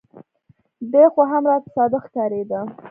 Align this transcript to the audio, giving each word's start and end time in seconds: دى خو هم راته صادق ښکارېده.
دى 0.91 1.03
خو 1.13 1.21
هم 1.31 1.43
راته 1.51 1.69
صادق 1.75 2.01
ښکارېده. 2.07 2.59